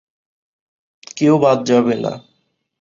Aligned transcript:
কেউ 1.17 1.33
বাদ 1.43 1.59
যাবে 1.67 1.95
না। 2.03 2.13